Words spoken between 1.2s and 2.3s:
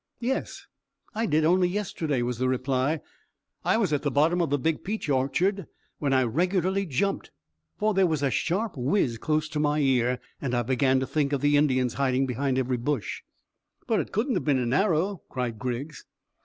did only yesterday,"